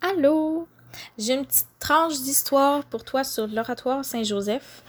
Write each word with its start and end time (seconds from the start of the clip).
Allô! 0.00 0.68
J'ai 1.18 1.34
une 1.34 1.44
petite 1.44 1.66
tranche 1.80 2.20
d'histoire 2.20 2.84
pour 2.84 3.02
toi 3.02 3.24
sur 3.24 3.48
l'oratoire 3.48 4.04
Saint-Joseph. 4.04 4.84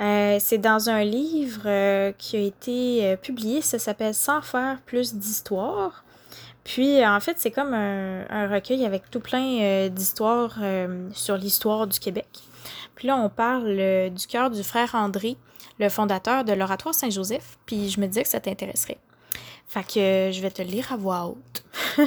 Euh, 0.00 0.38
c'est 0.40 0.58
dans 0.58 0.88
un 0.88 1.02
livre 1.02 1.62
euh, 1.66 2.12
qui 2.16 2.36
a 2.36 2.40
été 2.40 3.06
euh, 3.06 3.16
publié, 3.16 3.60
ça 3.60 3.78
s'appelle 3.80 4.14
Sans 4.14 4.40
faire 4.40 4.80
plus 4.86 5.14
d'histoire. 5.14 6.04
Puis 6.62 7.04
en 7.04 7.18
fait, 7.18 7.38
c'est 7.38 7.50
comme 7.50 7.74
un, 7.74 8.24
un, 8.30 8.48
recueil 8.48 8.86
avec 8.86 9.10
tout 9.10 9.18
plein 9.18 9.88
d'histoires 9.88 10.58
sur 11.12 11.36
l'histoire 11.36 11.88
du 11.88 11.98
Québec. 11.98 12.28
Puis 12.94 13.08
là, 13.08 13.16
on 13.16 13.28
parle 13.28 14.10
du 14.10 14.26
cœur 14.28 14.48
du 14.48 14.62
frère 14.62 14.94
André, 14.94 15.36
le 15.80 15.88
fondateur 15.88 16.44
de 16.44 16.52
l'oratoire 16.52 16.94
Saint-Joseph. 16.94 17.58
Puis 17.66 17.90
je 17.90 18.00
me 18.00 18.06
disais 18.06 18.22
que 18.22 18.28
ça 18.28 18.38
t'intéresserait. 18.38 18.98
Fait 19.66 19.82
que 19.82 20.30
je 20.32 20.40
vais 20.40 20.52
te 20.52 20.62
lire 20.62 20.92
à 20.92 20.96
voix 20.96 21.26
haute. 21.26 21.64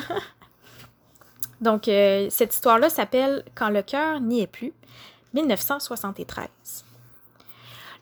Donc, 1.61 1.87
euh, 1.87 2.27
cette 2.29 2.53
histoire-là 2.53 2.89
s'appelle 2.89 3.43
Quand 3.55 3.69
le 3.69 3.81
cœur 3.81 4.19
n'y 4.19 4.41
est 4.41 4.47
plus, 4.47 4.73
1973. 5.33 6.47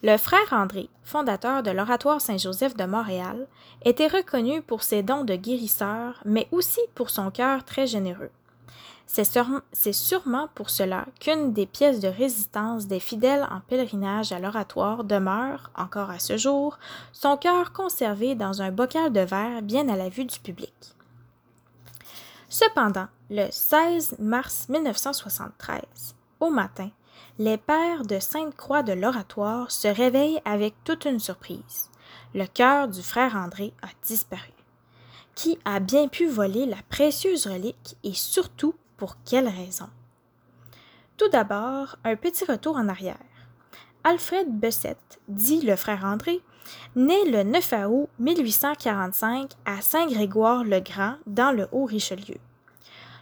Le 0.05 0.17
frère 0.17 0.51
André, 0.51 0.89
fondateur 1.03 1.63
de 1.63 1.71
l'Oratoire 1.71 2.19
Saint-Joseph 2.19 2.75
de 2.75 2.83
Montréal, 2.83 3.47
était 3.85 4.07
reconnu 4.07 4.61
pour 4.61 4.83
ses 4.83 5.01
dons 5.01 5.23
de 5.23 5.35
guérisseur, 5.35 6.21
mais 6.25 6.47
aussi 6.51 6.81
pour 6.93 7.09
son 7.09 7.31
cœur 7.31 7.63
très 7.63 7.87
généreux. 7.87 8.31
C'est 9.07 9.93
sûrement 9.93 10.47
pour 10.55 10.69
cela 10.69 11.05
qu'une 11.19 11.53
des 11.53 11.65
pièces 11.65 11.99
de 11.99 12.07
résistance 12.07 12.87
des 12.87 12.99
fidèles 12.99 13.47
en 13.51 13.59
pèlerinage 13.59 14.31
à 14.31 14.39
l'oratoire 14.39 15.03
demeure, 15.03 15.71
encore 15.75 16.09
à 16.09 16.19
ce 16.19 16.35
jour, 16.35 16.79
son 17.11 17.37
cœur 17.37 17.73
conservé 17.73 18.35
dans 18.35 18.61
un 18.61 18.71
bocal 18.71 19.13
de 19.13 19.19
verre 19.19 19.61
bien 19.61 19.87
à 19.87 19.95
la 19.95 20.09
vue 20.09 20.25
du 20.25 20.39
public. 20.39 20.73
Cependant, 22.53 23.07
le 23.31 23.47
16 23.49 24.17
mars 24.19 24.69
1973, 24.69 25.81
au 26.39 26.51
matin, 26.51 26.91
les 27.39 27.57
pères 27.57 28.03
de 28.05 28.19
Sainte-Croix 28.19 28.83
de 28.83 28.93
l'Oratoire 28.93 29.71
se 29.71 29.87
réveillent 29.87 30.39
avec 30.45 30.75
toute 30.83 31.05
une 31.05 31.17
surprise. 31.17 31.89
Le 32.35 32.45
cœur 32.45 32.89
du 32.89 33.01
frère 33.01 33.35
André 33.35 33.73
a 33.81 33.87
disparu. 34.05 34.53
Qui 35.33 35.57
a 35.65 35.79
bien 35.79 36.07
pu 36.07 36.27
voler 36.27 36.67
la 36.67 36.77
précieuse 36.89 37.47
relique 37.47 37.97
et 38.03 38.13
surtout 38.13 38.75
pour 38.97 39.15
quelle 39.25 39.47
raison? 39.47 39.89
Tout 41.17 41.29
d'abord, 41.29 41.95
un 42.03 42.15
petit 42.15 42.45
retour 42.45 42.75
en 42.75 42.87
arrière. 42.87 43.17
Alfred 44.03 44.47
Bessette, 44.47 45.19
dit 45.27 45.61
le 45.61 45.75
frère 45.75 46.05
André, 46.05 46.39
né 46.95 47.29
le 47.29 47.43
9 47.43 47.73
août 47.89 48.09
1845 48.19 49.51
à 49.65 49.81
Saint-Grégoire-le-Grand 49.81 51.15
dans 51.27 51.51
le 51.51 51.67
Haut-Richelieu. 51.71 52.37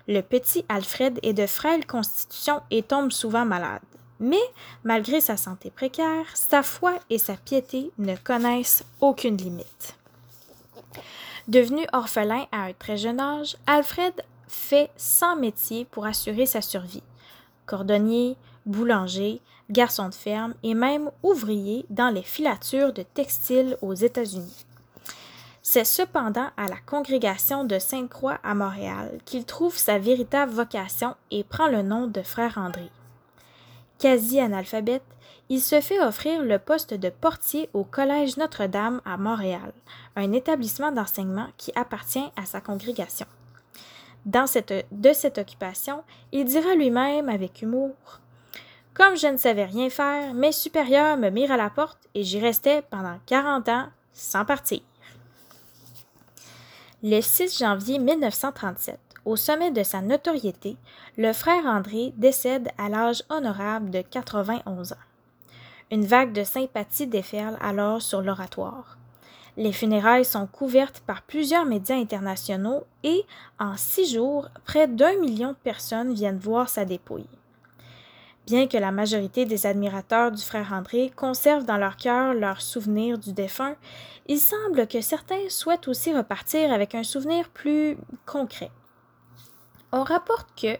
Le 0.07 0.21
petit 0.21 0.65
Alfred 0.67 1.19
est 1.23 1.33
de 1.33 1.45
frêle 1.45 1.85
constitution 1.85 2.61
et 2.71 2.83
tombe 2.83 3.11
souvent 3.11 3.45
malade. 3.45 3.81
Mais, 4.19 4.41
malgré 4.83 5.21
sa 5.21 5.37
santé 5.37 5.71
précaire, 5.71 6.25
sa 6.35 6.63
foi 6.63 6.93
et 7.09 7.17
sa 7.17 7.35
piété 7.35 7.91
ne 7.97 8.15
connaissent 8.15 8.83
aucune 8.99 9.37
limite. 9.37 9.95
Devenu 11.47 11.85
orphelin 11.91 12.45
à 12.51 12.65
un 12.65 12.73
très 12.73 12.97
jeune 12.97 13.19
âge, 13.19 13.57
Alfred 13.65 14.13
fait 14.47 14.91
100 14.97 15.37
métiers 15.37 15.85
pour 15.85 16.05
assurer 16.05 16.45
sa 16.45 16.61
survie. 16.61 17.03
Cordonnier, 17.65 18.37
boulanger, 18.65 19.41
garçon 19.69 20.09
de 20.09 20.13
ferme 20.13 20.53
et 20.63 20.73
même 20.73 21.11
ouvrier 21.23 21.85
dans 21.89 22.09
les 22.09 22.23
filatures 22.23 22.93
de 22.93 23.03
textiles 23.03 23.77
aux 23.81 23.93
États-Unis. 23.93 24.65
C'est 25.63 25.85
cependant 25.85 26.49
à 26.57 26.67
la 26.67 26.77
congrégation 26.85 27.63
de 27.63 27.77
Sainte-Croix 27.77 28.39
à 28.43 28.55
Montréal 28.55 29.19
qu'il 29.25 29.45
trouve 29.45 29.77
sa 29.77 29.99
véritable 29.99 30.51
vocation 30.51 31.15
et 31.29 31.43
prend 31.43 31.67
le 31.67 31.83
nom 31.83 32.07
de 32.07 32.21
frère 32.21 32.57
André. 32.57 32.89
Quasi 33.99 34.39
analphabète, 34.39 35.03
il 35.49 35.61
se 35.61 35.79
fait 35.79 36.01
offrir 36.01 36.41
le 36.41 36.57
poste 36.57 36.93
de 36.93 37.09
portier 37.09 37.69
au 37.73 37.83
Collège 37.83 38.37
Notre-Dame 38.37 39.01
à 39.05 39.17
Montréal, 39.17 39.73
un 40.15 40.31
établissement 40.31 40.91
d'enseignement 40.91 41.47
qui 41.57 41.71
appartient 41.75 42.31
à 42.35 42.45
sa 42.45 42.61
congrégation. 42.61 43.27
De 44.25 45.13
cette 45.13 45.37
occupation, 45.37 46.03
il 46.31 46.45
dira 46.45 46.73
lui-même 46.75 47.29
avec 47.29 47.61
humour 47.61 47.91
Comme 48.93 49.15
je 49.15 49.27
ne 49.27 49.37
savais 49.37 49.65
rien 49.65 49.89
faire, 49.89 50.33
mes 50.33 50.51
supérieurs 50.51 51.17
me 51.17 51.29
mirent 51.29 51.53
à 51.53 51.57
la 51.57 51.69
porte 51.69 52.09
et 52.13 52.23
j'y 52.23 52.39
restais 52.39 52.83
pendant 52.89 53.17
quarante 53.25 53.69
ans 53.69 53.87
sans 54.11 54.43
partir. 54.43 54.81
Le 57.01 57.21
6 57.21 57.57
janvier 57.57 57.99
1937, 57.99 58.99
au 59.25 59.35
sommet 59.35 59.71
de 59.71 59.81
sa 59.81 60.01
notoriété, 60.01 60.75
le 61.17 61.31
frère 61.31 61.65
André 61.65 62.13
décède 62.17 62.69
à 62.77 62.89
l'âge 62.89 63.23
honorable 63.29 63.91
de 63.91 64.01
91 64.01 64.91
ans. 64.91 64.95
Une 65.89 66.05
vague 66.05 66.33
de 66.33 66.43
sympathie 66.43 67.07
déferle 67.07 67.57
alors 67.61 68.01
sur 68.01 68.21
l'oratoire. 68.21 68.97
Les 69.57 69.73
funérailles 69.73 70.25
sont 70.25 70.47
couvertes 70.47 71.01
par 71.05 71.21
plusieurs 71.21 71.65
médias 71.65 71.97
internationaux 71.97 72.83
et, 73.03 73.25
en 73.59 73.75
six 73.77 74.13
jours, 74.13 74.49
près 74.65 74.87
d'un 74.87 75.17
million 75.19 75.49
de 75.49 75.57
personnes 75.63 76.13
viennent 76.13 76.37
voir 76.37 76.69
sa 76.69 76.85
dépouille. 76.85 77.27
Bien 78.47 78.67
que 78.67 78.77
la 78.77 78.91
majorité 78.91 79.45
des 79.45 79.65
admirateurs 79.65 80.31
du 80.31 80.41
frère 80.41 80.73
André 80.73 81.11
conservent 81.15 81.65
dans 81.65 81.77
leur 81.77 81.95
cœur 81.95 82.33
leur 82.33 82.61
souvenir 82.61 83.17
du 83.17 83.33
défunt, 83.33 83.75
il 84.27 84.39
semble 84.39 84.87
que 84.87 85.01
certains 85.01 85.49
souhaitent 85.49 85.87
aussi 85.87 86.13
repartir 86.13 86.73
avec 86.73 86.95
un 86.95 87.03
souvenir 87.03 87.49
plus 87.49 87.97
concret. 88.25 88.71
On 89.91 90.03
rapporte 90.03 90.47
que, 90.59 90.77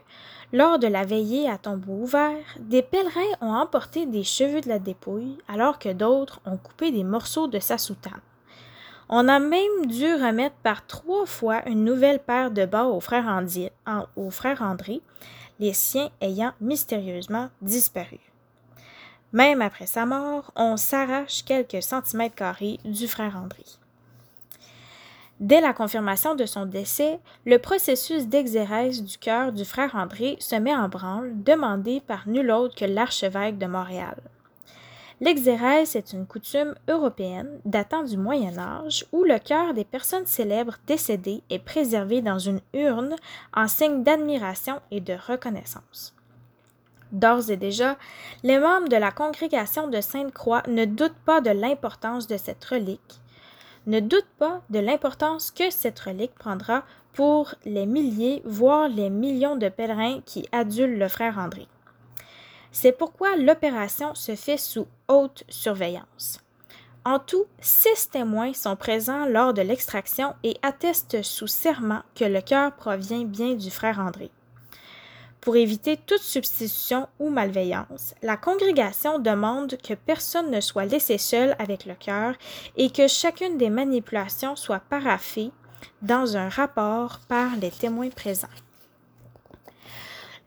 lors 0.53 0.79
de 0.79 0.87
la 0.87 1.05
veillée 1.05 1.49
à 1.49 1.57
tombeau 1.57 1.93
ouvert, 1.93 2.43
des 2.59 2.81
pèlerins 2.81 3.37
ont 3.41 3.53
emporté 3.53 4.05
des 4.05 4.23
cheveux 4.23 4.61
de 4.61 4.69
la 4.69 4.79
dépouille, 4.79 5.37
alors 5.47 5.79
que 5.79 5.89
d'autres 5.89 6.39
ont 6.45 6.57
coupé 6.57 6.91
des 6.91 7.03
morceaux 7.03 7.47
de 7.47 7.59
sa 7.59 7.77
soutane. 7.77 8.21
On 9.13 9.27
a 9.27 9.39
même 9.39 9.87
dû 9.87 10.13
remettre 10.13 10.55
par 10.63 10.87
trois 10.87 11.25
fois 11.25 11.67
une 11.67 11.83
nouvelle 11.83 12.19
paire 12.19 12.49
de 12.49 12.65
bas 12.65 12.85
au 12.85 13.01
frère, 13.01 13.27
André, 14.61 15.01
les 15.59 15.73
siens 15.73 16.09
ayant 16.21 16.53
mystérieusement 16.61 17.49
disparu. 17.61 18.19
Même 19.33 19.61
après 19.61 19.85
sa 19.85 20.05
mort, 20.05 20.53
on 20.55 20.77
s'arrache 20.77 21.43
quelques 21.43 21.83
centimètres 21.83 22.35
carrés 22.35 22.79
du 22.85 23.05
frère 23.09 23.35
André. 23.35 23.65
Dès 25.41 25.59
la 25.59 25.73
confirmation 25.73 26.35
de 26.35 26.45
son 26.45 26.65
décès, 26.65 27.19
le 27.45 27.57
processus 27.57 28.27
d'exérèse 28.27 29.03
du 29.03 29.17
cœur 29.17 29.51
du 29.51 29.65
frère 29.65 29.95
André 29.95 30.37
se 30.39 30.55
met 30.55 30.75
en 30.75 30.87
branle, 30.87 31.33
demandé 31.43 31.99
par 31.99 32.29
nul 32.29 32.49
autre 32.49 32.75
que 32.75 32.85
l'archevêque 32.85 33.57
de 33.57 33.65
Montréal. 33.65 34.15
L'exérèse 35.23 35.95
est 35.95 36.13
une 36.13 36.25
coutume 36.25 36.73
européenne 36.89 37.59
datant 37.63 38.01
du 38.01 38.17
Moyen 38.17 38.57
Âge 38.57 39.05
où 39.11 39.23
le 39.23 39.37
cœur 39.37 39.75
des 39.75 39.85
personnes 39.85 40.25
célèbres 40.25 40.77
décédées 40.87 41.43
est 41.51 41.59
préservé 41.59 42.23
dans 42.23 42.39
une 42.39 42.59
urne 42.73 43.15
en 43.53 43.67
signe 43.67 44.01
d'admiration 44.01 44.81
et 44.89 44.99
de 44.99 45.13
reconnaissance. 45.13 46.15
D'ores 47.11 47.51
et 47.51 47.57
déjà, 47.57 47.97
les 48.41 48.57
membres 48.57 48.89
de 48.89 48.95
la 48.95 49.11
congrégation 49.11 49.87
de 49.87 50.01
Sainte-Croix 50.01 50.63
ne 50.67 50.85
doutent 50.85 51.13
pas 51.23 51.39
de 51.39 51.51
l'importance 51.51 52.25
de 52.25 52.37
cette 52.37 52.65
relique, 52.65 53.21
ne 53.85 53.99
doutent 53.99 54.25
pas 54.39 54.61
de 54.71 54.79
l'importance 54.79 55.51
que 55.51 55.69
cette 55.69 55.99
relique 55.99 56.33
prendra 56.33 56.83
pour 57.13 57.53
les 57.63 57.85
milliers, 57.85 58.41
voire 58.43 58.89
les 58.89 59.11
millions 59.11 59.55
de 59.55 59.69
pèlerins 59.69 60.21
qui 60.25 60.47
adulent 60.51 60.97
le 60.97 61.07
frère 61.07 61.37
André. 61.37 61.67
C'est 62.71 62.91
pourquoi 62.91 63.35
l'opération 63.35 64.15
se 64.15 64.35
fait 64.35 64.57
sous 64.57 64.87
haute 65.07 65.43
surveillance. 65.49 66.39
En 67.03 67.17
tout, 67.17 67.45
six 67.59 68.09
témoins 68.11 68.53
sont 68.53 68.75
présents 68.75 69.25
lors 69.25 69.53
de 69.53 69.61
l'extraction 69.61 70.35
et 70.43 70.57
attestent 70.61 71.23
sous 71.23 71.47
serment 71.47 72.03
que 72.15 72.25
le 72.25 72.41
cœur 72.41 72.73
provient 72.73 73.23
bien 73.23 73.55
du 73.55 73.71
frère 73.71 73.99
André. 73.99 74.29
Pour 75.41 75.55
éviter 75.55 75.97
toute 75.97 76.21
substitution 76.21 77.07
ou 77.19 77.31
malveillance, 77.31 78.13
la 78.21 78.37
congrégation 78.37 79.17
demande 79.17 79.75
que 79.77 79.95
personne 79.95 80.51
ne 80.51 80.61
soit 80.61 80.85
laissé 80.85 81.17
seul 81.17 81.55
avec 81.57 81.85
le 81.85 81.95
cœur 81.95 82.35
et 82.77 82.91
que 82.91 83.07
chacune 83.07 83.57
des 83.57 83.71
manipulations 83.71 84.55
soit 84.55 84.83
paraffée 84.87 85.49
dans 86.03 86.37
un 86.37 86.47
rapport 86.47 87.19
par 87.27 87.55
les 87.55 87.71
témoins 87.71 88.11
présents. 88.11 88.47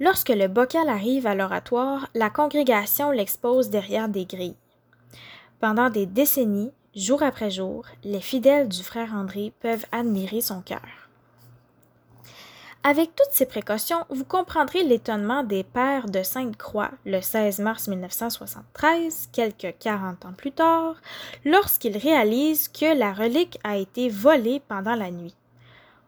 Lorsque 0.01 0.31
le 0.31 0.49
bocal 0.49 0.89
arrive 0.89 1.27
à 1.27 1.35
l'oratoire, 1.35 2.09
la 2.15 2.29
congrégation 2.31 3.11
l'expose 3.11 3.71
derrière 3.71 4.09
des 4.09 4.25
grilles. 4.25 4.57
Pendant 5.61 5.89
des 5.89 6.07
décennies, 6.07 6.73
jour 6.97 7.23
après 7.23 7.51
jour, 7.51 7.87
les 8.03 8.21
fidèles 8.21 8.69
du 8.69 8.83
frère 8.83 9.15
André 9.15 9.53
peuvent 9.61 9.87
admirer 9.93 10.41
son 10.41 10.61
cœur. 10.63 10.83
Avec 12.87 13.17
toutes 13.17 13.33
ces 13.33 13.47
précautions, 13.47 14.05
vous 14.11 14.27
comprendrez 14.27 14.83
l'étonnement 14.83 15.43
des 15.43 15.65
pères 15.65 16.07
de 16.07 16.23
Sainte-Croix 16.23 16.91
le 17.07 17.23
16 17.23 17.61
mars 17.61 17.89
1973, 17.89 19.31
quelques 19.33 19.75
40 19.79 20.27
ans 20.27 20.35
plus 20.37 20.53
tard, 20.53 20.97
lorsqu'ils 21.47 21.97
réalisent 21.97 22.69
que 22.69 22.95
la 22.95 23.15
relique 23.15 23.59
a 23.65 23.79
été 23.79 24.11
volée 24.11 24.61
pendant 24.69 24.97
la 24.97 25.11
nuit. 25.11 25.35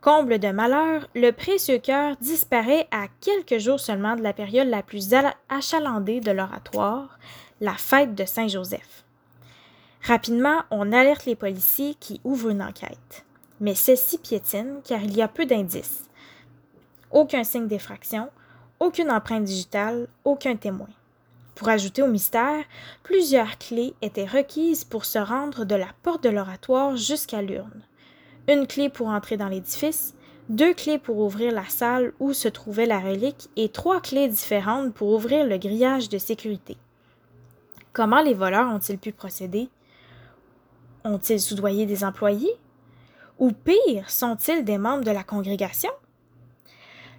Comble 0.06 0.38
de 0.38 0.52
malheur, 0.52 1.08
le 1.16 1.32
précieux 1.32 1.78
cœur 1.78 2.14
disparaît 2.20 2.86
à 2.92 3.08
quelques 3.20 3.58
jours 3.58 3.80
seulement 3.80 4.14
de 4.14 4.22
la 4.22 4.32
période 4.32 4.68
la 4.68 4.84
plus 4.84 5.12
achalandée 5.48 6.20
de 6.20 6.30
l'oratoire, 6.30 7.18
la 7.60 7.74
fête 7.74 8.14
de 8.14 8.24
Saint-Joseph. 8.24 9.04
Rapidement, 10.02 10.62
on 10.70 10.92
alerte 10.92 11.24
les 11.24 11.34
policiers 11.34 11.96
qui 11.98 12.20
ouvrent 12.22 12.50
une 12.50 12.62
enquête. 12.62 13.24
Mais 13.58 13.74
celle-ci 13.74 14.18
piétine 14.18 14.76
car 14.84 15.02
il 15.02 15.16
y 15.16 15.22
a 15.22 15.26
peu 15.26 15.44
d'indices. 15.44 16.04
Aucun 17.10 17.42
signe 17.42 17.66
d'effraction, 17.66 18.30
aucune 18.78 19.10
empreinte 19.10 19.42
digitale, 19.42 20.06
aucun 20.22 20.54
témoin. 20.54 20.90
Pour 21.56 21.68
ajouter 21.68 22.02
au 22.02 22.06
mystère, 22.06 22.62
plusieurs 23.02 23.58
clés 23.58 23.94
étaient 24.02 24.24
requises 24.24 24.84
pour 24.84 25.04
se 25.04 25.18
rendre 25.18 25.64
de 25.64 25.74
la 25.74 25.88
porte 26.04 26.22
de 26.22 26.30
l'oratoire 26.30 26.94
jusqu'à 26.94 27.42
l'urne 27.42 27.82
une 28.48 28.66
clé 28.66 28.88
pour 28.88 29.08
entrer 29.08 29.36
dans 29.36 29.48
l'édifice, 29.48 30.14
deux 30.48 30.74
clés 30.74 30.98
pour 30.98 31.18
ouvrir 31.18 31.52
la 31.52 31.64
salle 31.64 32.12
où 32.20 32.32
se 32.32 32.48
trouvait 32.48 32.86
la 32.86 33.00
relique 33.00 33.48
et 33.56 33.68
trois 33.68 34.00
clés 34.00 34.28
différentes 34.28 34.94
pour 34.94 35.08
ouvrir 35.08 35.44
le 35.44 35.58
grillage 35.58 36.08
de 36.08 36.18
sécurité. 36.18 36.76
Comment 37.92 38.22
les 38.22 38.34
voleurs 38.34 38.70
ont-ils 38.70 38.98
pu 38.98 39.12
procéder? 39.12 39.68
Ont-ils 41.04 41.40
soudoyé 41.40 41.86
des 41.86 42.04
employés? 42.04 42.54
Ou 43.38 43.52
pire, 43.52 44.08
sont-ils 44.08 44.64
des 44.64 44.78
membres 44.78 45.04
de 45.04 45.10
la 45.10 45.24
congrégation? 45.24 45.90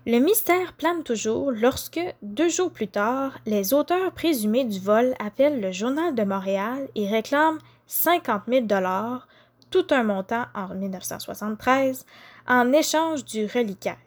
Le 0.06 0.20
mystère 0.20 0.72
plane 0.74 1.04
toujours 1.04 1.52
lorsque, 1.52 2.00
deux 2.22 2.48
jours 2.48 2.72
plus 2.72 2.88
tard, 2.88 3.40
les 3.46 3.74
auteurs 3.74 4.14
présumés 4.14 4.64
du 4.64 4.80
vol 4.80 5.14
appellent 5.20 5.60
le 5.60 5.74
Journal 5.74 6.16
de 6.16 6.24
Montréal 6.24 6.88
et 6.96 7.10
réclament 7.10 7.60
50 7.88 8.44
000 8.48 8.66
dollars 8.66 9.28
tout 9.70 9.88
un 9.92 10.04
montant 10.04 10.46
en 10.54 10.70
1973 10.74 12.06
en 12.48 12.72
échange 12.74 13.26
du 13.26 13.46
reliquaire. 13.46 13.98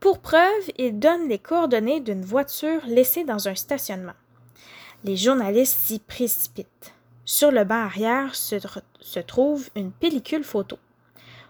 Pour 0.00 0.18
preuve, 0.18 0.70
il 0.76 0.98
donne 0.98 1.28
les 1.28 1.38
coordonnées 1.38 2.00
d'une 2.00 2.24
voiture 2.24 2.80
laissée 2.86 3.24
dans 3.24 3.48
un 3.48 3.54
stationnement. 3.54 4.12
Les 5.02 5.16
journalistes 5.16 5.78
s'y 5.78 5.98
précipitent. 5.98 6.94
Sur 7.24 7.50
le 7.50 7.64
banc 7.64 7.84
arrière 7.84 8.34
se, 8.34 9.20
trouve 9.20 9.70
une 9.74 9.92
pellicule 9.92 10.44
photo. 10.44 10.78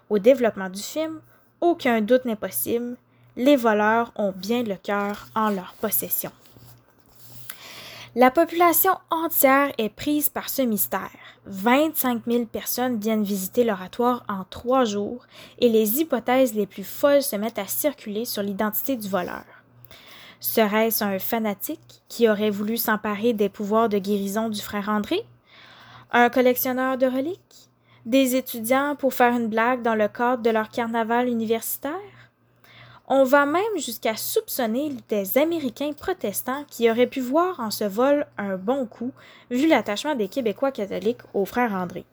Au 0.09 0.19
développement 0.19 0.71
du 0.71 0.83
film, 0.83 1.21
aucun 1.61 2.01
doute 2.01 2.25
n'est 2.27 2.37
possible, 2.37 2.97
les 3.37 3.57
voleurs 3.57 4.13
ont 4.15 4.33
bien 4.33 4.63
le 4.63 4.77
cœur 4.77 5.27
en 5.35 5.51
leur 5.51 5.75
possession. 5.81 6.31
La 8.17 8.31
population 8.31 8.93
entière 9.11 9.73
est 9.77 9.89
prise 9.89 10.29
par 10.29 10.49
ce 10.49 10.63
mystère. 10.63 11.11
25 11.47 12.23
000 12.29 12.45
personnes 12.45 13.01
viennent 13.01 13.25
visiter 13.25 13.65
l'oratoire 13.65 14.23
en 14.29 14.45
trois 14.49 14.85
jours 14.85 15.27
et 15.59 15.69
les 15.69 16.01
hypothèses 16.01 16.55
les 16.55 16.67
plus 16.67 16.85
folles 16.85 17.25
se 17.25 17.35
mettent 17.35 17.59
à 17.59 17.67
circuler 17.67 18.25
sur 18.25 18.45
l'identité 18.45 18.95
du 18.95 19.09
voleur. 19.09 19.43
Serait-ce 20.39 21.03
un 21.03 21.19
fanatique 21.19 22.03
qui 22.09 22.29
aurait 22.29 22.51
voulu 22.51 22.77
s'emparer 22.77 23.33
des 23.33 23.49
pouvoirs 23.49 23.89
de 23.89 23.99
guérison 23.99 24.49
du 24.49 24.61
frère 24.61 24.91
André? 24.91 25.27
Un 26.13 26.31
collectionneur 26.31 26.97
de 26.97 27.07
reliques? 27.07 27.69
Des 28.07 28.37
étudiants 28.37 28.95
pour 28.95 29.13
faire 29.13 29.35
une 29.35 29.49
blague 29.49 29.83
dans 29.83 29.97
le 29.97 30.07
cadre 30.07 30.45
de 30.45 30.51
leur 30.51 30.69
carnaval 30.69 31.27
universitaire? 31.29 32.14
On 33.07 33.25
va 33.25 33.45
même 33.45 33.63
jusqu'à 33.77 34.17
soupçonner 34.17 34.97
des 35.11 35.37
Américains 35.37 35.93
protestants 35.93 36.65
qui 36.71 36.91
auraient 36.91 37.07
pu 37.07 37.21
voir 37.21 37.61
en 37.61 37.71
ce 37.71 37.85
vol 37.85 38.27
un 38.39 38.57
bon 38.57 38.87
coup, 38.87 39.13
vu 39.51 39.67
l'attachement 39.67 40.15
des 40.15 40.29
Québécois 40.29 40.73
catholiques 40.73 41.21
au 41.35 41.45
frère 41.45 41.75
André. 41.75 42.07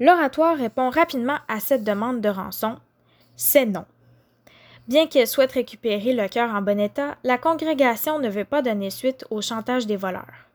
L'oratoire 0.00 0.56
répond 0.56 0.90
rapidement 0.90 1.38
à 1.46 1.60
cette 1.60 1.84
demande 1.84 2.20
de 2.20 2.28
rançon. 2.28 2.76
C'est 3.36 3.64
non. 3.64 3.84
Bien 4.88 5.06
qu'elle 5.06 5.28
souhaite 5.28 5.52
récupérer 5.52 6.12
le 6.12 6.28
cœur 6.28 6.52
en 6.54 6.60
bon 6.60 6.78
état, 6.80 7.16
la 7.22 7.38
congrégation 7.38 8.18
ne 8.18 8.28
veut 8.28 8.44
pas 8.44 8.62
donner 8.62 8.90
suite 8.90 9.24
au 9.30 9.40
chantage 9.40 9.86
des 9.86 9.96
voleurs. 9.96 10.46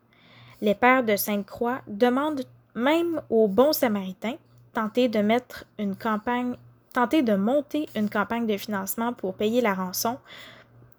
Les 0.62 0.76
pères 0.76 1.04
de 1.04 1.16
Sainte-Croix 1.16 1.82
demandent 1.88 2.46
même 2.76 3.22
aux 3.30 3.48
bons 3.48 3.74
samaritains, 3.74 4.36
tenter 4.74 5.08
de 5.08 5.20
mettre 5.20 5.66
une 5.80 5.96
campagne 5.96 6.56
tenter 6.94 7.22
de 7.22 7.36
monter 7.36 7.88
une 7.96 8.10
campagne 8.10 8.48
de 8.48 8.58
financement 8.58 9.14
pour 9.14 9.36
payer 9.36 9.62
la 9.62 9.74
rançon, 9.74 10.18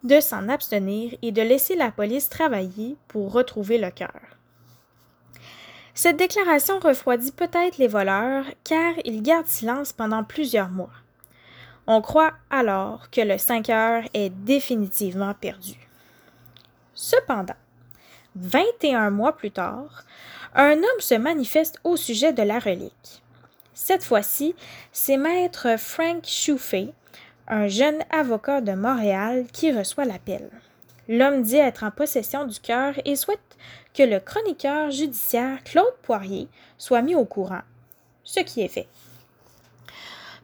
de 0.05 0.21
s'en 0.21 0.49
abstenir 0.49 1.15
et 1.23 1.33
de 1.33 1.43
laisser 1.43 1.77
la 1.77 1.91
police 1.91 2.29
travailler 2.29 2.97
pour 3.09 3.33
retrouver 3.33 3.79
le 3.79 3.91
cœur. 3.91 4.21
Cette 5.95 6.17
déclaration 6.17 6.81
refroidit 6.81 7.33
peut-être 7.33 7.79
les 7.79 7.89
voleurs 7.89 8.47
car 8.65 8.95
ils 9.05 9.23
gardent 9.23 9.47
silence 9.47 9.93
pendant 9.93 10.25
plusieurs 10.25 10.71
mois. 10.71 10.91
On 11.87 12.01
croit 12.01 12.33
alors 12.51 13.11
que 13.11 13.21
le 13.21 13.37
5 13.39 13.69
heures 13.71 14.05
est 14.15 14.31
définitivement 14.31 15.35
perdu. 15.35 15.75
Cependant, 16.95 17.57
21 18.37 19.11
mois 19.11 19.37
plus 19.37 19.51
tard, 19.51 20.05
un 20.55 20.77
homme 20.77 21.01
se 21.01 21.15
manifeste 21.15 21.79
au 21.85 21.97
sujet 21.97 22.33
de 22.33 22.43
la 22.43 22.59
relique. 22.59 23.22
Cette 23.75 24.05
fois-ci, 24.05 24.55
c'est 24.93 25.17
maître 25.17 25.79
Frank 25.79 26.25
Chouffé, 26.27 26.93
un 27.49 27.69
jeune 27.69 27.99
avocat 28.11 28.61
de 28.61 28.73
Montréal, 28.73 29.47
qui 29.53 29.73
reçoit 29.73 30.05
l'appel. 30.05 30.51
L'homme 31.09 31.43
dit 31.43 31.57
être 31.57 31.83
en 31.83 31.91
possession 31.91 32.47
du 32.47 32.61
cœur 32.61 32.95
et 33.05 33.17
souhaite 33.17 33.41
que 33.95 34.03
le 34.03 34.21
chroniqueur 34.21 34.91
judiciaire 34.91 35.63
Claude 35.65 35.95
Poirier 36.03 36.49
soit 36.79 37.03
mis 37.03 37.15
au 37.15 37.25
courant, 37.25 37.63
ce 38.25 38.41
qui 38.41 38.63
est 38.63 38.69
fait. 38.69 38.89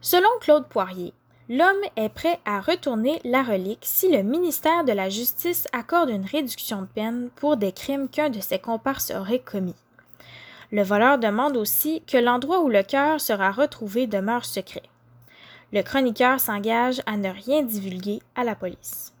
Selon 0.01 0.29
Claude 0.41 0.67
Poirier, 0.67 1.13
l'homme 1.49 1.81
est 1.95 2.09
prêt 2.09 2.39
à 2.45 2.61
retourner 2.61 3.19
la 3.23 3.43
relique 3.43 3.83
si 3.83 4.11
le 4.11 4.23
ministère 4.23 4.83
de 4.83 4.91
la 4.91 5.09
Justice 5.09 5.67
accorde 5.71 6.09
une 6.09 6.25
réduction 6.25 6.81
de 6.81 6.87
peine 6.87 7.29
pour 7.35 7.57
des 7.57 7.71
crimes 7.71 8.09
qu'un 8.09 8.29
de 8.29 8.39
ses 8.39 8.59
comparses 8.59 9.11
aurait 9.11 9.39
commis. 9.39 9.75
Le 10.71 10.83
voleur 10.83 11.17
demande 11.17 11.57
aussi 11.57 12.03
que 12.05 12.17
l'endroit 12.17 12.61
où 12.61 12.69
le 12.69 12.83
cœur 12.83 13.19
sera 13.19 13.51
retrouvé 13.51 14.05
demeure 14.05 14.45
secret. 14.45 14.83
Le 15.73 15.81
chroniqueur 15.81 16.39
s'engage 16.39 17.01
à 17.07 17.17
ne 17.17 17.29
rien 17.29 17.63
divulguer 17.63 18.19
à 18.35 18.43
la 18.43 18.55
police. 18.55 19.13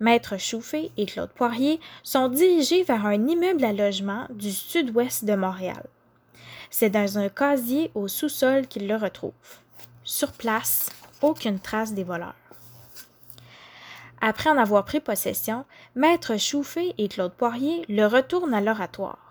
Maître 0.00 0.38
Chouffé 0.38 0.90
et 0.96 1.06
Claude 1.06 1.30
Poirier 1.30 1.78
sont 2.02 2.28
dirigés 2.28 2.82
vers 2.82 3.06
un 3.06 3.28
immeuble 3.28 3.64
à 3.64 3.72
logement 3.72 4.26
du 4.30 4.50
sud-ouest 4.50 5.24
de 5.24 5.34
Montréal. 5.34 5.84
C'est 6.70 6.90
dans 6.90 7.18
un 7.18 7.28
casier 7.28 7.90
au 7.94 8.08
sous-sol 8.08 8.66
qu'ils 8.66 8.88
le 8.88 8.96
retrouvent. 8.96 9.32
Sur 10.02 10.32
place, 10.32 10.90
aucune 11.22 11.60
trace 11.60 11.92
des 11.92 12.04
voleurs. 12.04 12.34
Après 14.20 14.50
en 14.50 14.58
avoir 14.58 14.84
pris 14.84 15.00
possession, 15.00 15.64
Maître 15.94 16.36
Chouffé 16.38 16.94
et 16.98 17.08
Claude 17.08 17.32
Poirier 17.32 17.84
le 17.88 18.06
retournent 18.06 18.54
à 18.54 18.60
l'oratoire. 18.60 19.29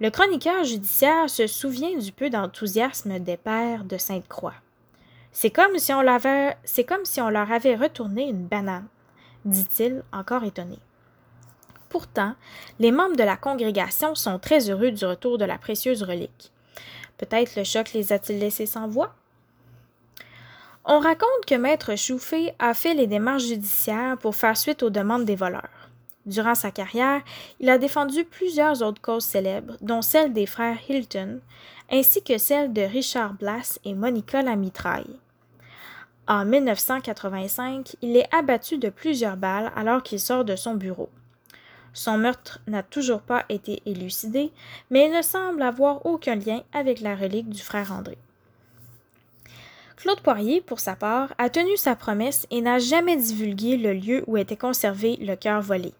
Le 0.00 0.10
chroniqueur 0.10 0.62
judiciaire 0.62 1.28
se 1.28 1.48
souvient 1.48 1.98
du 1.98 2.12
peu 2.12 2.30
d'enthousiasme 2.30 3.18
des 3.18 3.36
pères 3.36 3.82
de 3.82 3.98
Sainte-Croix. 3.98 4.54
C'est 5.32 5.50
comme 5.50 5.76
si 5.76 5.92
on 5.92 6.02
leur 6.02 7.52
avait 7.52 7.74
retourné 7.74 8.28
une 8.28 8.46
banane, 8.46 8.86
dit-il, 9.44 10.04
encore 10.12 10.44
étonné. 10.44 10.78
Pourtant, 11.88 12.34
les 12.78 12.92
membres 12.92 13.16
de 13.16 13.24
la 13.24 13.36
congrégation 13.36 14.14
sont 14.14 14.38
très 14.38 14.70
heureux 14.70 14.92
du 14.92 15.04
retour 15.04 15.36
de 15.36 15.44
la 15.44 15.58
précieuse 15.58 16.04
relique. 16.04 16.52
Peut-être 17.16 17.56
le 17.56 17.64
choc 17.64 17.92
les 17.92 18.12
a-t-il 18.12 18.38
laissés 18.38 18.66
sans 18.66 18.86
voix? 18.86 19.14
On 20.84 21.00
raconte 21.00 21.44
que 21.46 21.56
Maître 21.56 21.96
Chouffé 21.96 22.54
a 22.60 22.72
fait 22.72 22.94
les 22.94 23.08
démarches 23.08 23.46
judiciaires 23.46 24.16
pour 24.16 24.36
faire 24.36 24.56
suite 24.56 24.84
aux 24.84 24.90
demandes 24.90 25.24
des 25.24 25.34
voleurs. 25.34 25.87
Durant 26.28 26.54
sa 26.54 26.70
carrière, 26.70 27.22
il 27.58 27.70
a 27.70 27.78
défendu 27.78 28.22
plusieurs 28.22 28.82
autres 28.82 29.00
causes 29.00 29.24
célèbres, 29.24 29.78
dont 29.80 30.02
celle 30.02 30.34
des 30.34 30.44
frères 30.44 30.76
Hilton, 30.86 31.40
ainsi 31.90 32.22
que 32.22 32.36
celle 32.36 32.74
de 32.74 32.82
Richard 32.82 33.32
Blass 33.32 33.80
et 33.86 33.94
Monica 33.94 34.42
Lamitraille. 34.42 35.16
En 36.26 36.44
1985, 36.44 37.96
il 38.02 38.14
est 38.14 38.28
abattu 38.34 38.76
de 38.76 38.90
plusieurs 38.90 39.38
balles 39.38 39.72
alors 39.74 40.02
qu'il 40.02 40.20
sort 40.20 40.44
de 40.44 40.54
son 40.54 40.74
bureau. 40.74 41.08
Son 41.94 42.18
meurtre 42.18 42.60
n'a 42.66 42.82
toujours 42.82 43.22
pas 43.22 43.46
été 43.48 43.80
élucidé, 43.86 44.52
mais 44.90 45.06
il 45.06 45.16
ne 45.16 45.22
semble 45.22 45.62
avoir 45.62 46.04
aucun 46.04 46.34
lien 46.34 46.60
avec 46.74 47.00
la 47.00 47.16
relique 47.16 47.48
du 47.48 47.62
frère 47.62 47.90
André. 47.90 48.18
Claude 49.96 50.20
Poirier, 50.20 50.60
pour 50.60 50.78
sa 50.78 50.94
part, 50.94 51.32
a 51.38 51.48
tenu 51.48 51.78
sa 51.78 51.96
promesse 51.96 52.46
et 52.50 52.60
n'a 52.60 52.78
jamais 52.78 53.16
divulgué 53.16 53.78
le 53.78 53.94
lieu 53.94 54.24
où 54.26 54.36
était 54.36 54.58
conservé 54.58 55.16
le 55.22 55.34
cœur 55.34 55.62
volé. 55.62 55.94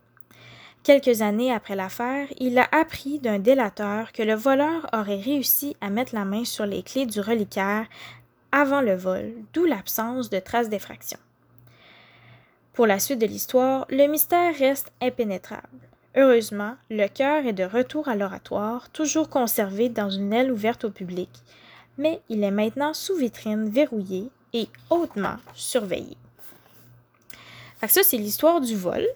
Quelques 0.88 1.21
années 1.21 1.52
après 1.52 1.76
l'affaire, 1.76 2.28
il 2.38 2.59
a 2.59 2.66
appris 2.73 3.18
d'un 3.18 3.38
délateur 3.38 4.11
que 4.11 4.23
le 4.23 4.33
voleur 4.33 4.88
aurait 4.95 5.21
réussi 5.21 5.76
à 5.83 5.90
mettre 5.90 6.14
la 6.14 6.25
main 6.25 6.47
sur 6.47 6.64
les 6.64 6.83
clés 6.83 7.04
du 7.04 7.21
reliquaire 7.21 7.87
avant 8.52 8.80
le 8.80 8.95
vol, 8.95 9.35
d'où 9.52 9.66
l'absence 9.66 10.30
de 10.30 10.38
traces 10.38 10.71
d'effraction. 10.71 11.18
Pour 12.73 12.87
la 12.87 12.99
suite 13.00 13.18
de 13.18 13.26
l'histoire, 13.26 13.85
le 13.90 14.07
mystère 14.07 14.57
reste 14.57 14.90
impénétrable. 15.02 15.68
Heureusement, 16.16 16.76
le 16.88 17.07
cœur 17.07 17.45
est 17.45 17.52
de 17.52 17.64
retour 17.64 18.09
à 18.09 18.16
l'oratoire, 18.16 18.88
toujours 18.88 19.28
conservé 19.28 19.90
dans 19.90 20.09
une 20.09 20.33
aile 20.33 20.50
ouverte 20.50 20.87
au 20.87 20.90
public, 20.90 21.28
mais 21.99 22.23
il 22.30 22.42
est 22.42 22.50
maintenant 22.50 22.95
sous 22.95 23.14
vitrine 23.14 23.68
verrouillé 23.68 24.30
et 24.54 24.68
hautement 24.88 25.37
surveillé. 25.52 26.16
ça, 27.87 28.02
c'est 28.02 28.16
l'histoire 28.16 28.62
du 28.62 28.75
vol. 28.75 29.07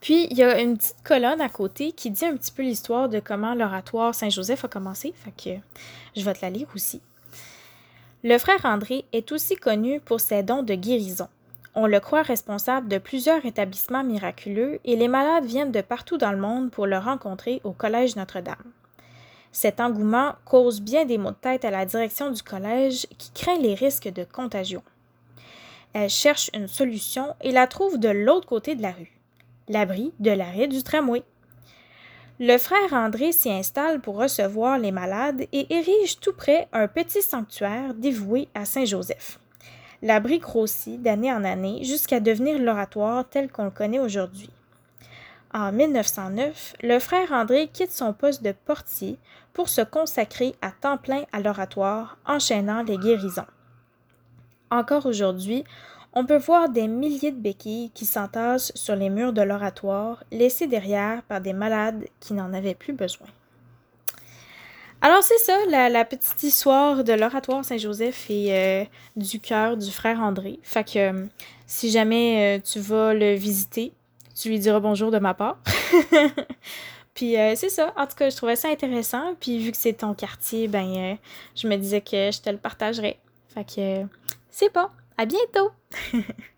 Puis, 0.00 0.26
il 0.30 0.36
y 0.36 0.42
a 0.42 0.60
une 0.60 0.76
petite 0.76 1.02
colonne 1.02 1.40
à 1.40 1.48
côté 1.48 1.92
qui 1.92 2.10
dit 2.10 2.24
un 2.24 2.36
petit 2.36 2.52
peu 2.52 2.62
l'histoire 2.62 3.08
de 3.08 3.20
comment 3.20 3.54
l'oratoire 3.54 4.14
Saint-Joseph 4.14 4.64
a 4.64 4.68
commencé. 4.68 5.14
Fait 5.16 5.60
je 6.16 6.24
vais 6.24 6.34
te 6.34 6.42
la 6.42 6.50
lire 6.50 6.68
aussi. 6.74 7.00
Le 8.22 8.38
frère 8.38 8.64
André 8.64 9.04
est 9.12 9.32
aussi 9.32 9.56
connu 9.56 10.00
pour 10.00 10.20
ses 10.20 10.42
dons 10.42 10.62
de 10.62 10.74
guérison. 10.74 11.28
On 11.74 11.86
le 11.86 11.98
croit 12.00 12.22
responsable 12.22 12.88
de 12.88 12.98
plusieurs 12.98 13.44
établissements 13.44 14.04
miraculeux 14.04 14.78
et 14.84 14.94
les 14.96 15.08
malades 15.08 15.44
viennent 15.44 15.72
de 15.72 15.80
partout 15.80 16.18
dans 16.18 16.30
le 16.30 16.38
monde 16.38 16.70
pour 16.70 16.86
le 16.86 16.96
rencontrer 16.96 17.60
au 17.64 17.72
Collège 17.72 18.14
Notre-Dame. 18.16 18.72
Cet 19.50 19.80
engouement 19.80 20.34
cause 20.44 20.80
bien 20.80 21.04
des 21.04 21.18
maux 21.18 21.32
de 21.32 21.36
tête 21.36 21.64
à 21.64 21.70
la 21.70 21.84
direction 21.84 22.30
du 22.30 22.42
collège 22.42 23.06
qui 23.18 23.30
craint 23.32 23.58
les 23.58 23.74
risques 23.74 24.08
de 24.08 24.24
contagion. 24.24 24.82
Elle 25.92 26.10
cherche 26.10 26.50
une 26.54 26.66
solution 26.68 27.34
et 27.40 27.52
la 27.52 27.66
trouve 27.66 27.98
de 27.98 28.08
l'autre 28.08 28.46
côté 28.46 28.74
de 28.74 28.82
la 28.82 28.92
rue, 28.92 29.12
l'abri 29.68 30.12
de 30.20 30.30
l'arrêt 30.30 30.68
du 30.68 30.82
tramway. 30.82 31.22
Le 32.40 32.58
frère 32.58 32.92
André 32.92 33.32
s'y 33.32 33.50
installe 33.50 34.00
pour 34.00 34.16
recevoir 34.16 34.78
les 34.78 34.90
malades 34.90 35.46
et 35.52 35.72
érige 35.72 36.18
tout 36.18 36.32
près 36.32 36.68
un 36.72 36.88
petit 36.88 37.22
sanctuaire 37.22 37.94
dévoué 37.94 38.48
à 38.54 38.64
Saint 38.64 38.84
Joseph. 38.84 39.38
L'abri 40.02 40.38
grossit 40.38 41.00
d'année 41.00 41.32
en 41.32 41.44
année 41.44 41.84
jusqu'à 41.84 42.20
devenir 42.20 42.58
l'oratoire 42.58 43.24
tel 43.28 43.50
qu'on 43.50 43.64
le 43.64 43.70
connaît 43.70 44.00
aujourd'hui. 44.00 44.50
En 45.54 45.70
1909, 45.70 46.74
le 46.82 46.98
frère 46.98 47.30
André 47.30 47.68
quitte 47.72 47.92
son 47.92 48.12
poste 48.12 48.42
de 48.42 48.52
portier 48.52 49.18
pour 49.52 49.68
se 49.68 49.82
consacrer 49.82 50.56
à 50.60 50.72
temps 50.72 50.98
plein 50.98 51.22
à 51.32 51.38
l'oratoire, 51.40 52.18
enchaînant 52.26 52.82
les 52.82 52.98
guérisons. 52.98 53.46
Encore 54.72 55.06
aujourd'hui, 55.06 55.62
on 56.14 56.24
peut 56.24 56.38
voir 56.38 56.68
des 56.68 56.86
milliers 56.86 57.32
de 57.32 57.40
béquilles 57.40 57.90
qui 57.92 58.06
s'entassent 58.06 58.72
sur 58.74 58.94
les 58.94 59.10
murs 59.10 59.32
de 59.32 59.42
l'oratoire, 59.42 60.22
laissés 60.30 60.68
derrière 60.68 61.22
par 61.24 61.40
des 61.40 61.52
malades 61.52 62.04
qui 62.20 62.34
n'en 62.34 62.52
avaient 62.54 62.74
plus 62.74 62.92
besoin. 62.92 63.26
Alors 65.00 65.22
c'est 65.22 65.38
ça, 65.38 65.58
la, 65.68 66.04
petite 66.04 66.42
histoire 66.44 67.04
de 67.04 67.12
l'oratoire 67.12 67.62
Saint-Joseph 67.64 68.30
et 68.30 68.54
euh, 68.54 68.84
du 69.16 69.38
cœur 69.38 69.76
du 69.76 69.90
frère 69.90 70.20
André. 70.20 70.60
Fait 70.62 70.84
que 70.84 70.98
euh, 70.98 71.26
si 71.66 71.90
jamais 71.90 72.56
euh, 72.56 72.62
tu 72.64 72.78
vas 72.78 73.12
le 73.12 73.34
visiter, 73.34 73.92
tu 74.34 74.48
lui 74.48 74.58
diras 74.58 74.80
bonjour 74.80 75.10
de 75.10 75.18
ma 75.18 75.34
part. 75.34 75.58
puis 77.14 77.34
c'est 77.54 77.68
ça. 77.68 77.92
En 77.96 78.06
tout 78.06 78.16
cas, 78.16 78.30
je 78.30 78.36
trouvais 78.36 78.56
ça 78.56 78.68
intéressant. 78.68 79.34
Puis 79.38 79.58
vu 79.58 79.72
que 79.72 79.76
c'est 79.76 79.92
ton 79.92 80.14
quartier, 80.14 80.68
ben 80.68 81.18
je 81.54 81.68
me 81.68 81.76
disais 81.76 82.00
que 82.00 82.30
je 82.32 82.40
te 82.40 82.48
le 82.48 82.56
partagerais. 82.56 83.18
Fait 83.54 83.64
que 83.64 84.06
c'est 84.50 84.72
pas. 84.72 84.90
À 85.16 85.26
bientôt! 85.26 85.70